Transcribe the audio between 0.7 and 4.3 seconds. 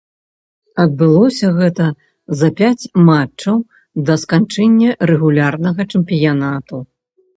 Адбылося гэта за пяць матчаў да